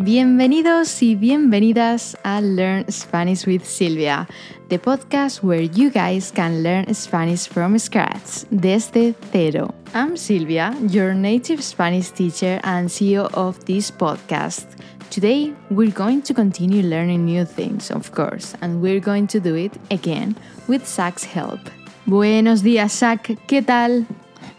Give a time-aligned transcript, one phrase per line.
[0.00, 4.28] Bienvenidos y bienvenidas a Learn Spanish with Silvia,
[4.68, 9.74] the podcast where you guys can learn Spanish from scratch, desde cero.
[9.94, 14.66] I'm Silvia, your native Spanish teacher and CEO of this podcast.
[15.10, 19.56] Today, we're going to continue learning new things, of course, and we're going to do
[19.56, 20.36] it again
[20.68, 21.58] with Zak's help.
[22.06, 24.06] Buenos días, Zak, ¿qué tal?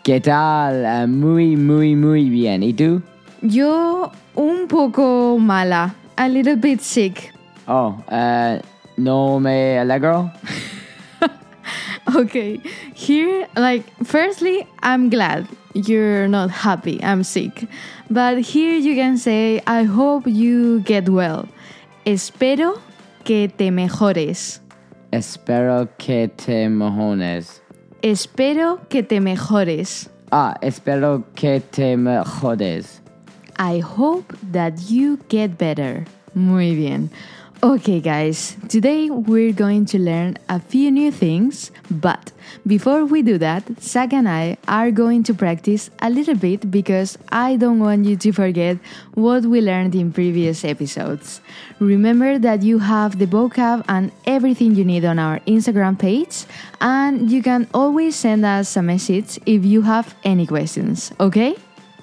[0.04, 0.84] ¿Qué tal?
[0.84, 2.62] Uh, muy, muy, muy bien.
[2.62, 3.02] ¿Y tú?
[3.42, 7.32] Yo un poco mala, a little bit sick.
[7.68, 8.60] Oh, uh,
[8.98, 10.32] no me alegro.
[12.16, 12.60] Okay,
[12.96, 17.68] here, like, firstly, I'm glad you're not happy, I'm sick.
[18.10, 21.48] But here you can say, I hope you get well.
[22.06, 22.80] Espero
[23.24, 24.60] que te mejores.
[25.12, 27.62] Espero que te mojones.
[28.02, 30.10] Espero que te mejores.
[30.32, 32.98] Ah, espero que te mejores.
[33.60, 36.06] I hope that you get better.
[36.34, 37.10] Muy bien.
[37.62, 42.32] Okay, guys, today we're going to learn a few new things, but
[42.66, 47.18] before we do that, Zak and I are going to practice a little bit because
[47.34, 48.78] I don't want you to forget
[49.14, 51.42] what we learned in previous episodes.
[51.80, 56.46] Remember that you have the vocab and everything you need on our Instagram page,
[56.80, 61.58] and you can always send us a message if you have any questions, okay?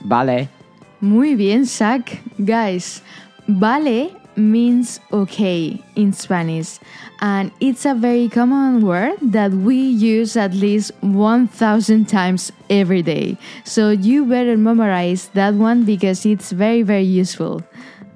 [0.05, 0.51] Vale.
[1.01, 2.19] Muy bien, Zak.
[2.45, 3.03] Guys,
[3.49, 6.79] vale means okay in Spanish,
[7.21, 13.37] and it's a very common word that we use at least 1000 times every day.
[13.65, 17.63] So you better memorize that one because it's very, very useful.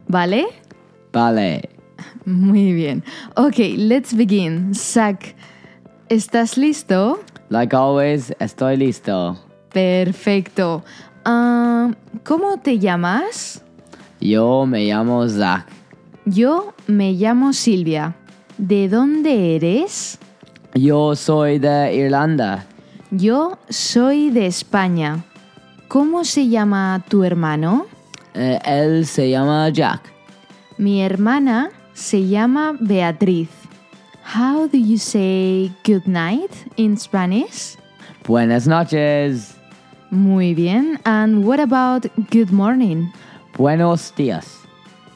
[0.08, 0.46] ¿Vale?
[1.12, 1.62] Vale.
[2.26, 3.02] Muy bien.
[3.36, 4.74] Okay, let's begin.
[4.74, 5.34] Zak,
[6.08, 7.24] ¿estás listo?
[7.48, 9.36] Like always, estoy listo.
[9.72, 10.82] Perfecto.
[11.24, 11.90] Ah,
[12.24, 13.62] ¿Cómo te llamas?
[14.20, 15.66] Yo me llamo Zach.
[16.24, 18.14] Yo me llamo Silvia.
[18.58, 20.18] ¿De dónde eres?
[20.74, 22.66] Yo soy de Irlanda.
[23.10, 25.24] Yo soy de España.
[25.88, 27.86] ¿Cómo se llama tu hermano?
[28.34, 30.02] Eh, él se llama Jack.
[30.78, 33.48] Mi hermana se llama Beatriz.
[34.22, 37.76] How do you say good night in Spanish?
[38.26, 39.56] Buenas noches.
[40.10, 40.98] Muy bien.
[41.04, 43.12] And what about good morning?
[43.56, 44.58] Buenos días.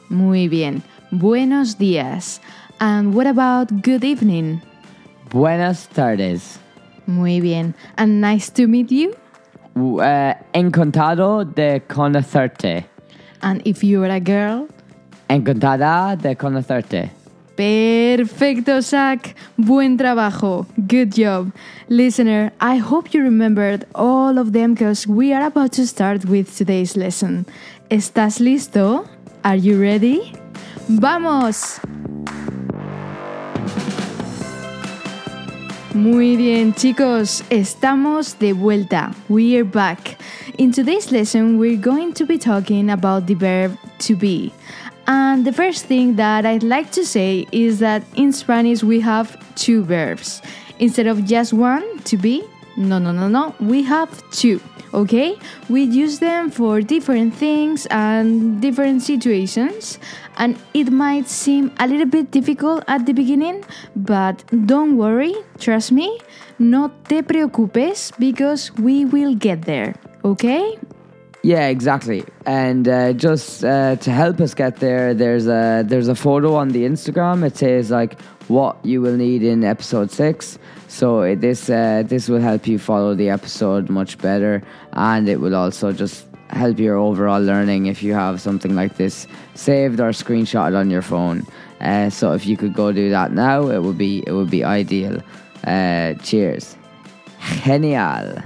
[0.08, 0.82] Muy bien.
[1.10, 2.40] Buenos días.
[2.78, 4.60] And what about good evening?
[5.30, 6.58] Buenas tardes.
[7.06, 7.74] Muy bien.
[7.96, 9.14] And nice to meet you.
[9.74, 12.84] Uh, encantado de conocerte.
[13.42, 14.68] And if you're a girl,
[15.28, 17.10] Encantada de conocerte.
[17.56, 19.34] Perfecto, Zak.
[19.56, 20.66] Buen trabajo.
[20.76, 21.52] Good job.
[21.88, 26.56] Listener, I hope you remembered all of them because we are about to start with
[26.56, 27.46] today's lesson.
[27.90, 29.06] ¿Estás listo?
[29.44, 30.32] Are you ready?
[30.88, 31.80] ¡Vamos!
[35.94, 39.14] Muy bien, chicos, estamos de vuelta.
[39.28, 40.18] We are back.
[40.58, 44.52] In today's lesson, we're going to be talking about the verb to be.
[45.06, 49.36] And the first thing that I'd like to say is that in Spanish we have
[49.54, 50.40] two verbs.
[50.78, 52.42] Instead of just one, to be,
[52.76, 54.60] no, no, no, no, we have two,
[54.92, 55.36] okay?
[55.68, 59.98] We use them for different things and different situations.
[60.38, 65.92] And it might seem a little bit difficult at the beginning, but don't worry, trust
[65.92, 66.18] me,
[66.58, 69.94] no te preocupes because we will get there,
[70.24, 70.78] okay?
[71.44, 72.24] Yeah, exactly.
[72.46, 76.68] And uh, just uh, to help us get there, there's a there's a photo on
[76.70, 77.44] the Instagram.
[77.44, 78.18] It says like
[78.48, 80.58] what you will need in episode six.
[80.88, 84.62] So this uh, this will help you follow the episode much better,
[84.94, 89.26] and it will also just help your overall learning if you have something like this
[89.54, 91.46] saved or screenshotted on your phone.
[91.78, 94.64] Uh, so if you could go do that now, it would be it would be
[94.64, 95.20] ideal.
[95.66, 96.74] Uh, cheers.
[97.64, 98.42] Genial.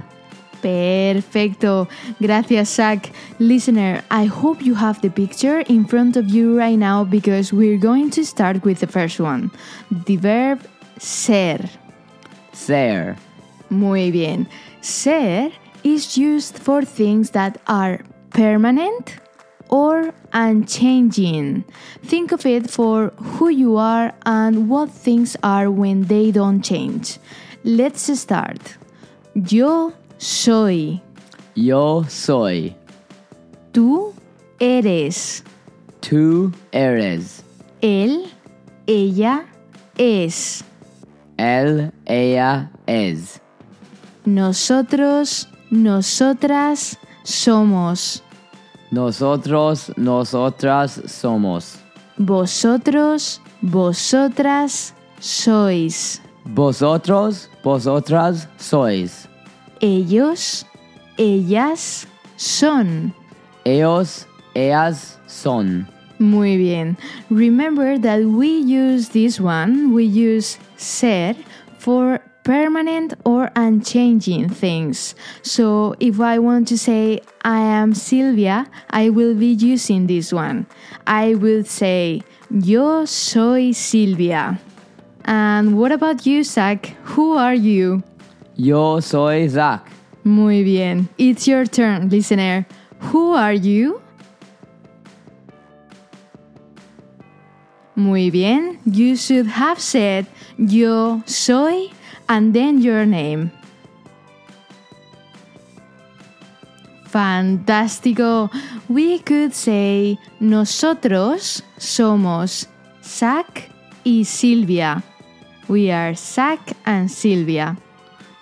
[0.61, 1.87] Perfecto.
[2.19, 3.11] Gracias, Zak.
[3.39, 7.77] Listener, I hope you have the picture in front of you right now because we're
[7.77, 9.51] going to start with the first one
[9.91, 10.59] the verb
[10.97, 11.69] ser.
[12.53, 13.15] Ser.
[13.69, 14.47] Muy bien.
[14.81, 15.51] Ser
[15.83, 17.99] is used for things that are
[18.31, 19.17] permanent
[19.69, 21.63] or unchanging.
[22.03, 27.19] Think of it for who you are and what things are when they don't change.
[27.63, 28.77] Let's start.
[29.35, 31.01] Yo soy.
[31.55, 32.75] Yo soy.
[33.71, 34.13] Tú
[34.59, 35.43] eres.
[36.01, 37.43] Tú eres.
[37.81, 38.25] Él,
[38.85, 39.45] ella
[39.97, 40.63] es.
[41.37, 43.41] Él, ella es.
[44.25, 48.21] Nosotros, nosotras somos.
[48.91, 51.79] Nosotros, nosotras somos.
[52.17, 56.21] Vosotros, vosotras sois.
[56.43, 59.29] Vosotros, vosotras sois.
[59.81, 60.65] Ellos,
[61.17, 63.13] ellas son.
[63.65, 65.87] Ellos, ellas son.
[66.19, 66.97] Muy bien.
[67.29, 71.35] Remember that we use this one, we use ser
[71.77, 75.15] for permanent or unchanging things.
[75.43, 80.65] So if I want to say I am Silvia, I will be using this one.
[81.07, 84.59] I will say Yo soy Silvia.
[85.25, 86.87] And what about you, Zak?
[87.13, 88.03] Who are you?
[88.59, 89.85] Yo soy Zak.
[90.25, 91.07] Muy bien.
[91.17, 92.65] It's your turn, listener.
[92.99, 94.01] Who are you?
[97.95, 98.77] Muy bien.
[98.85, 100.27] You should have said
[100.57, 101.89] yo soy
[102.27, 103.49] and then your name.
[107.05, 108.51] Fantástico.
[108.89, 112.67] We could say nosotros somos
[113.01, 113.69] Zak
[114.03, 115.01] y Silvia.
[115.69, 117.77] We are Zach and Silvia.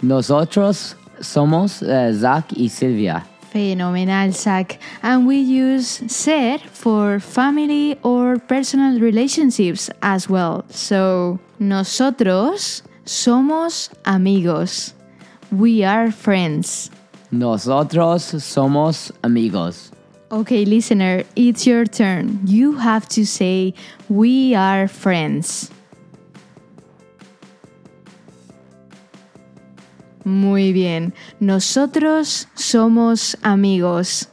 [0.01, 3.25] Nosotros somos uh, Zak y Silvia.
[3.51, 4.77] Phenomenal, Zak.
[5.01, 10.65] And we use ser for family or personal relationships as well.
[10.69, 14.93] So, nosotros somos amigos.
[15.51, 16.91] We are friends.
[17.31, 19.91] Nosotros somos amigos.
[20.29, 22.41] Okay, listener, it's your turn.
[22.45, 23.73] You have to say,
[24.09, 25.71] We are friends.
[30.27, 31.13] Muy bien.
[31.39, 34.27] Nosotros somos amigos.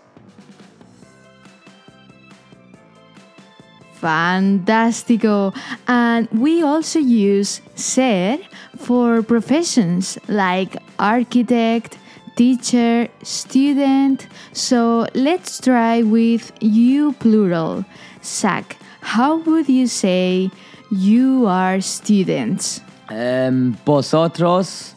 [4.00, 5.54] Fantástico.
[5.86, 8.40] And we also use ser
[8.76, 11.96] for professions like architect,
[12.34, 14.26] teacher, student.
[14.52, 17.84] So let's try with you plural.
[18.20, 20.50] Zak, how would you say
[20.90, 22.80] you are students?
[23.08, 24.93] Um, vosotros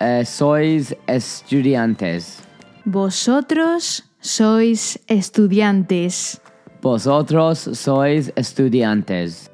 [0.00, 2.42] uh, sois estudiantes.
[2.86, 6.40] Vosotros sois estudiantes.
[6.82, 9.50] Vosotros sois estudiantes.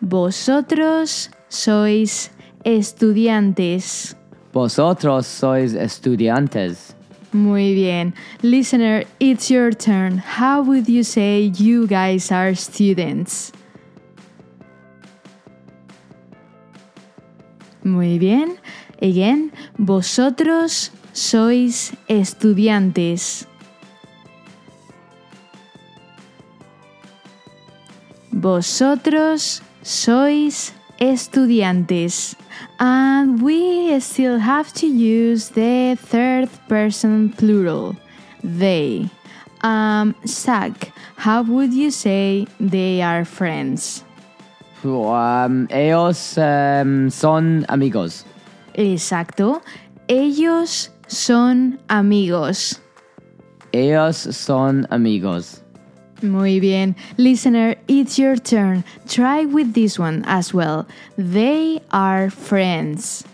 [0.00, 2.30] Vosotros sois
[2.64, 4.16] estudiantes.
[4.52, 6.94] Vosotros sois estudiantes.
[7.32, 8.14] Muy bien.
[8.42, 10.18] Listener, it's your turn.
[10.18, 13.52] How would you say you guys are students?
[17.82, 18.56] Muy bien.
[19.04, 23.46] Again, vosotros sois estudiantes.
[28.32, 32.34] Vosotros sois estudiantes.
[32.80, 37.94] And we still have to use the third person plural,
[38.42, 39.10] they.
[39.60, 44.02] Um, Zak, how would you say they are friends?
[44.82, 48.24] Um, ellos um, son amigos.
[48.74, 49.62] Exacto.
[50.08, 52.80] Ellos son amigos.
[53.72, 55.62] Ellos son amigos.
[56.22, 56.96] Muy bien.
[57.16, 58.84] Listener, it's your turn.
[59.06, 60.86] Try with this one as well.
[61.18, 63.24] They are friends.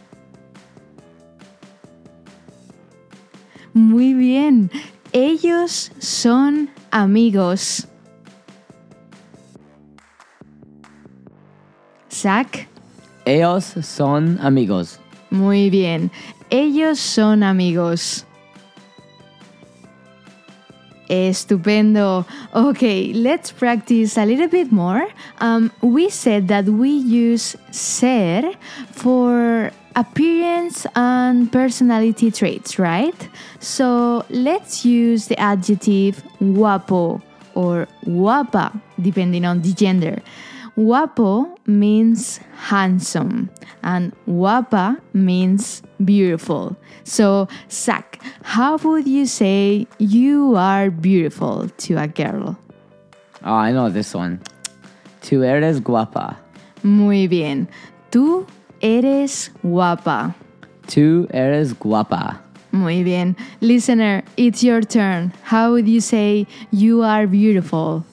[3.74, 4.70] Muy bien.
[5.12, 7.86] Ellos son amigos.
[12.10, 12.68] Zach.
[13.24, 14.98] Ellos son amigos.
[15.30, 16.10] Muy bien.
[16.50, 18.26] Ellos son amigos.
[21.08, 22.24] Estupendo.
[22.54, 25.08] Okay, let's practice a little bit more.
[25.40, 28.52] Um, we said that we use ser
[28.92, 33.28] for appearance and personality traits, right?
[33.58, 37.20] So let's use the adjective guapo
[37.54, 40.22] or guapa, depending on the gender.
[40.76, 43.50] Guapo means handsome
[43.82, 46.76] and guapa means beautiful.
[47.04, 52.58] So, Zak, how would you say you are beautiful to a girl?
[53.44, 54.40] Oh, I know this one.
[55.22, 56.36] Tú eres guapa.
[56.82, 57.68] Muy bien.
[58.10, 58.46] Tú
[58.80, 60.34] eres guapa.
[60.86, 62.38] Tú eres guapa.
[62.72, 63.36] Muy bien.
[63.60, 65.32] Listener, it's your turn.
[65.42, 68.04] How would you say you are beautiful?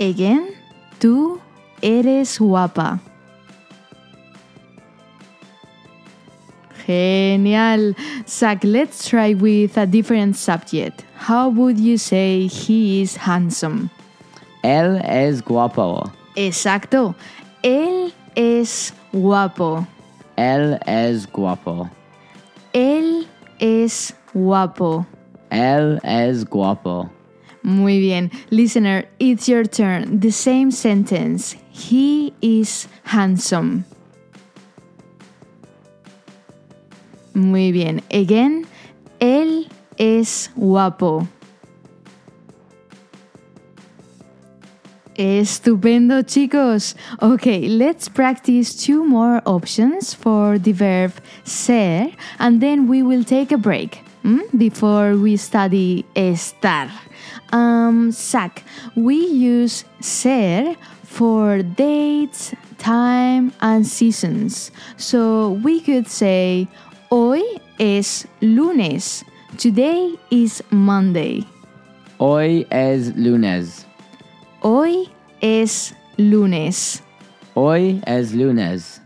[0.00, 0.54] Again,
[1.00, 1.40] tú
[1.82, 3.00] eres guapa.
[6.86, 7.94] Genial.
[8.26, 11.04] Zach, let's try with a different subject.
[11.16, 13.90] How would you say he is handsome?
[14.64, 16.10] Él es guapo.
[16.36, 17.14] Exacto.
[17.62, 19.86] Él es guapo.
[20.36, 21.90] Él es guapo.
[22.72, 23.26] Él
[23.58, 25.06] es guapo.
[25.50, 27.10] Él es guapo.
[27.68, 28.30] Muy bien.
[28.48, 30.20] Listener, it's your turn.
[30.20, 31.54] The same sentence.
[31.68, 33.84] He is handsome.
[37.34, 38.00] Muy bien.
[38.10, 38.66] Again,
[39.20, 41.28] él es guapo.
[45.14, 46.94] Estupendo, chicos.
[47.20, 51.12] Okay, let's practice two more options for the verb
[51.44, 56.88] ser and then we will take a break mm, before we study estar.
[57.52, 58.12] Um,
[58.94, 64.70] we use ser for dates, time, and seasons.
[64.96, 66.68] So we could say,
[67.10, 67.42] Hoy
[67.78, 69.24] es lunes.
[69.56, 71.46] Today is Monday.
[72.20, 73.86] Hoy es lunes.
[74.62, 75.08] Hoy
[75.40, 77.02] es lunes.
[77.54, 79.00] Hoy es lunes.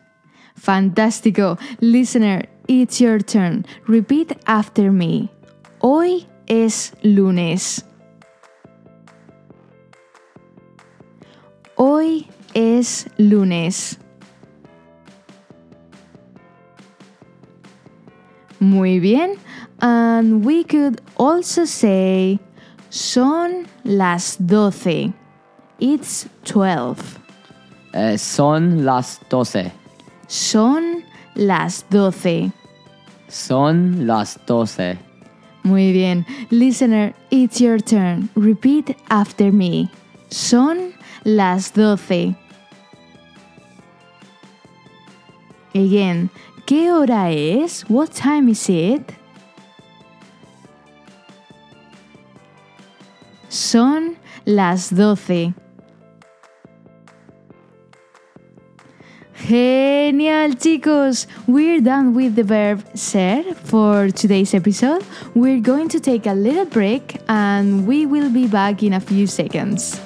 [0.56, 1.58] Fantástico.
[1.80, 3.64] Listener, it's your turn.
[3.87, 5.30] Repeat after me.
[5.80, 7.84] Hoy es lunes.
[11.85, 13.99] Hoy es lunes.
[18.61, 19.35] Muy bien.
[19.81, 22.39] And we could also say
[22.91, 25.12] son las doce.
[25.81, 27.19] It's 12.
[27.95, 29.73] Eh, son las doce.
[30.29, 31.03] Son
[31.35, 32.53] las doce.
[33.27, 34.99] Son las doce.
[35.65, 36.25] Muy bien.
[36.53, 38.29] Listener, it's your turn.
[38.37, 39.91] Repeat after me.
[40.31, 42.35] Son las doce.
[45.75, 46.31] Again.
[46.67, 47.85] ¿Qué hora es?
[47.88, 49.02] What time is it?
[53.49, 55.55] Son las doce.
[59.35, 61.26] Genial, chicos!
[61.49, 65.05] We're done with the verb ser for today's episode.
[65.35, 69.26] We're going to take a little break and we will be back in a few
[69.26, 70.00] seconds.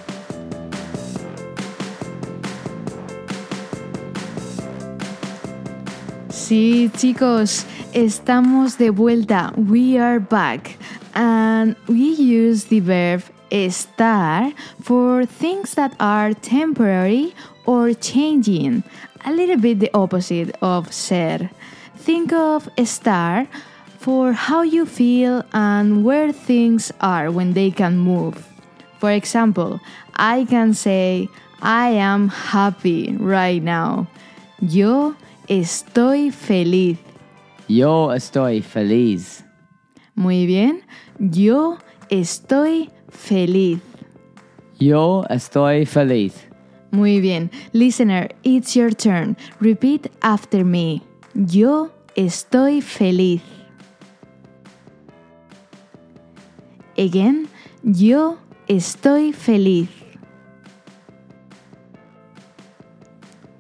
[6.46, 9.52] Sí, chicos, estamos de vuelta.
[9.56, 10.78] We are back.
[11.12, 17.34] And we use the verb estar for things that are temporary
[17.64, 18.84] or changing,
[19.24, 21.50] a little bit the opposite of ser.
[21.96, 23.48] Think of estar
[23.98, 28.46] for how you feel and where things are when they can move.
[29.00, 29.80] For example,
[30.14, 31.28] I can say,
[31.60, 34.06] I am happy right now.
[34.60, 35.16] Yo
[35.48, 36.98] estoy feliz.
[37.68, 39.44] Yo estoy feliz.
[40.14, 40.82] Muy bien.
[41.18, 41.78] Yo
[42.10, 43.80] estoy feliz.
[44.78, 46.34] Yo estoy feliz.
[46.90, 47.50] Muy bien.
[47.72, 49.36] Listener, it's your turn.
[49.60, 51.02] Repeat after me.
[51.34, 53.42] Yo estoy feliz.
[56.96, 57.48] Again.
[57.82, 58.38] Yo
[58.68, 59.88] estoy feliz.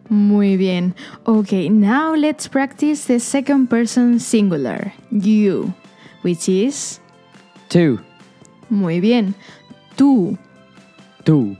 [0.08, 0.94] Muy bien.
[1.26, 4.92] Okay, now let's practice the second person singular.
[5.10, 5.74] You,
[6.22, 7.00] which is
[7.68, 8.00] Tú.
[8.70, 9.34] muy bien.
[9.96, 10.38] Tú.
[11.24, 11.56] Tú.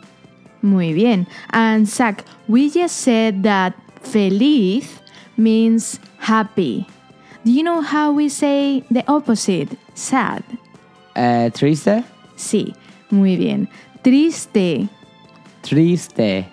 [0.62, 1.26] Muy bien.
[1.50, 5.00] And Zak, we just said that feliz
[5.36, 6.86] means happy.
[7.44, 9.68] Do you know how we say the opposite?
[9.94, 10.42] Sad.
[11.16, 12.04] Eh, triste.
[12.36, 12.74] Sí,
[13.10, 13.68] muy bien.
[14.02, 14.88] Triste.
[15.62, 16.46] Triste.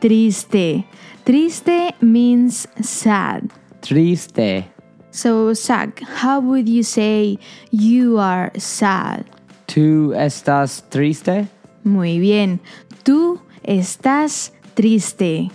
[0.00, 0.84] Triste.
[1.26, 3.50] Triste means sad.
[3.82, 4.64] Triste.
[5.10, 7.40] So, Zak, how would you say
[7.72, 9.26] you are sad?
[9.66, 11.48] Tú estás triste.
[11.82, 12.60] Muy bien.
[13.02, 15.50] Tú estás triste.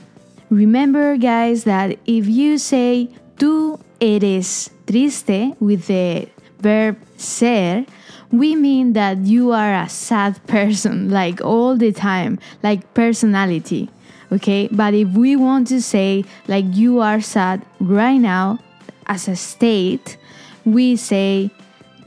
[0.49, 6.27] Remember, guys, that if you say tú eres triste with the
[6.59, 7.85] verb ser,
[8.29, 13.89] we mean that you are a sad person, like all the time, like personality.
[14.31, 14.69] Okay?
[14.71, 18.59] But if we want to say, like, you are sad right now
[19.07, 20.17] as a state,
[20.65, 21.51] we say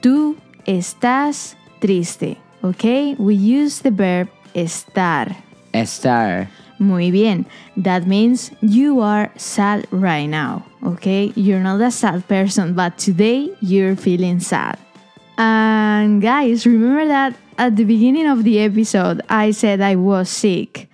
[0.00, 2.36] tú estás triste.
[2.62, 3.14] Okay?
[3.18, 5.36] We use the verb estar.
[5.72, 6.48] Estar.
[6.78, 7.46] Muy bien.
[7.76, 10.64] That means you are sad right now.
[10.82, 11.32] Okay?
[11.36, 14.78] You're not a sad person, but today you're feeling sad.
[15.36, 20.88] And guys, remember that at the beginning of the episode, I said I was sick.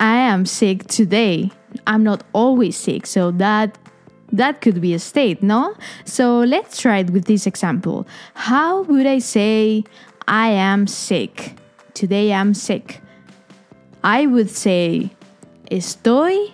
[0.00, 1.50] I am sick today.
[1.86, 3.76] I'm not always sick, so that
[4.32, 5.74] that could be a state, no?
[6.04, 8.06] So let's try it with this example.
[8.34, 9.84] How would I say
[10.26, 11.56] I am sick?
[11.94, 13.00] Today I'm sick.
[14.04, 15.10] I would say
[15.70, 16.52] estoy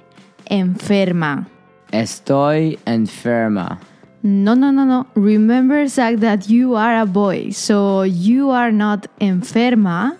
[0.50, 1.46] enferma.
[1.92, 3.78] Estoy enferma.
[4.22, 5.06] No, no, no, no.
[5.14, 7.50] Remember, Zak, that you are a boy.
[7.50, 10.16] So you are not enferma.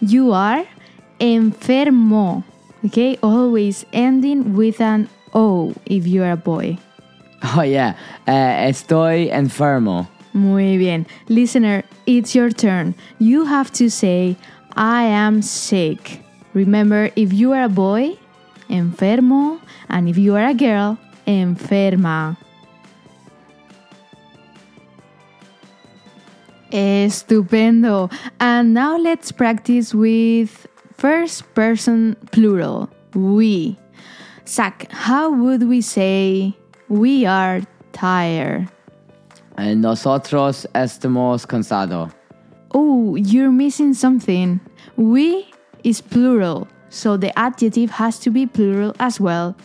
[0.00, 0.66] You are
[1.18, 2.44] enfermo.
[2.84, 3.18] Okay?
[3.22, 6.78] Always ending with an O if you are a boy.
[7.54, 7.94] Oh, yeah.
[8.26, 10.08] Uh, estoy enfermo.
[10.32, 11.06] Muy bien.
[11.28, 12.94] Listener, it's your turn.
[13.18, 14.36] You have to say,
[14.76, 16.22] I am sick.
[16.54, 18.18] Remember, if you are a boy,
[18.68, 22.36] enfermo, and if you are a girl, enferma.
[26.70, 28.10] Estupendo.
[28.40, 30.66] And now let's practice with
[30.98, 32.90] first person plural.
[33.14, 33.78] We.
[34.46, 36.54] Zak, how would we say
[36.88, 37.62] we are
[37.92, 38.68] tired?
[39.56, 42.12] And nosotros estamos cansados.
[42.72, 44.60] Oh, you're missing something.
[44.96, 45.48] We
[45.84, 49.56] is plural, so the adjective has to be plural as well.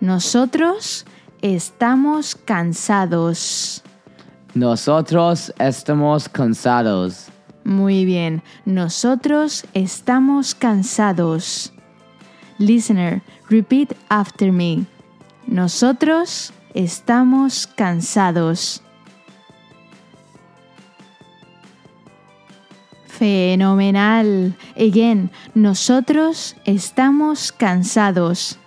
[0.00, 1.04] Nosotros
[1.42, 3.80] estamos cansados.
[4.54, 7.30] Nosotros estamos cansados.
[7.64, 11.72] Muy bien, nosotros estamos cansados.
[12.58, 14.84] Listener, repeat after me.
[15.46, 18.82] Nosotros estamos cansados.
[23.06, 24.54] Fenomenal.
[24.76, 28.58] Again, nosotros estamos cansados.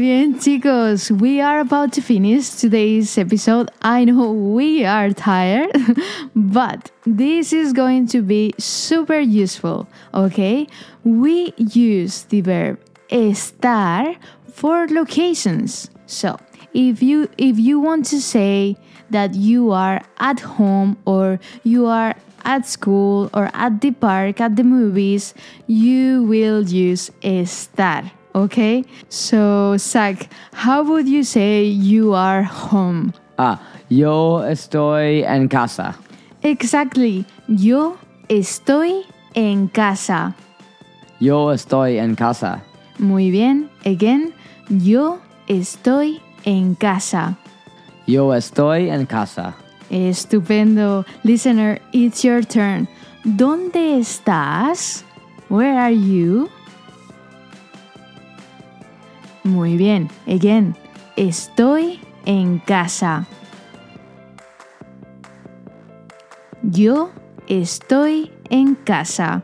[0.00, 1.10] Bien, chicos.
[1.10, 3.70] We are about to finish today's episode.
[3.82, 5.70] I know we are tired,
[6.34, 10.66] but this is going to be super useful, okay?
[11.04, 12.80] We use the verb
[13.10, 14.16] estar
[14.50, 15.90] for locations.
[16.06, 16.38] So,
[16.72, 18.76] if you if you want to say
[19.10, 22.14] that you are at home or you are
[22.44, 25.34] at school or at the park, at the movies,
[25.66, 28.10] you will use estar.
[28.34, 28.84] Okay?
[29.08, 33.12] So, Zak, how would you say you are home?
[33.38, 35.96] Ah, yo estoy en casa.
[36.42, 37.24] Exactly.
[37.48, 37.96] Yo
[38.28, 40.34] estoy en casa.
[41.20, 42.62] Yo estoy en casa.
[42.98, 43.68] Muy bien.
[43.84, 44.32] Again,
[44.68, 47.36] yo estoy en casa.
[48.06, 49.54] Yo estoy en casa.
[49.90, 51.04] Estupendo.
[51.24, 52.88] Listener, it's your turn.
[53.24, 55.04] ¿Dónde estás?
[55.48, 56.48] Where are you?
[59.44, 60.08] Muy bien.
[60.26, 60.76] Again,
[61.16, 63.26] estoy en casa.
[66.62, 67.10] Yo
[67.48, 69.42] estoy en casa.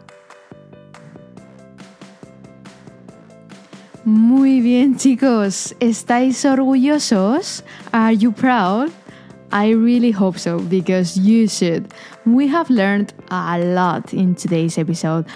[4.05, 5.75] Muy bien, chicos.
[5.81, 7.65] ¿Estáis orgullosos?
[7.93, 8.93] Are you proud?
[9.51, 11.93] I really hope so because you should.
[12.25, 15.27] We have learned a lot in today's episode.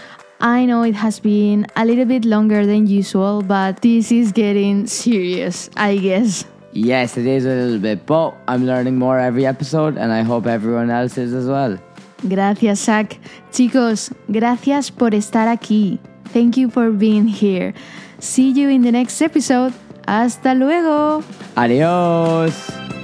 [0.41, 4.87] I know it has been a little bit longer than usual, but this is getting
[4.87, 6.47] serious, I guess.
[6.73, 10.47] Yes, it is a little bit, but I'm learning more every episode, and I hope
[10.47, 11.79] everyone else is as well.
[12.27, 13.19] Gracias, Zak.
[13.51, 15.99] Chicos, gracias por estar aquí.
[16.33, 17.75] Thank you for being here.
[18.19, 19.75] See you in the next episode.
[20.07, 21.23] Hasta luego.
[21.57, 23.00] Adios.